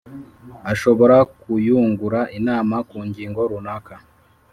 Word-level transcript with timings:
Ashobora 0.71 1.17
kuyungura 1.41 2.19
inama 2.37 2.75
ku 2.89 2.97
ngingo 3.07 3.39
runaka 3.51 3.93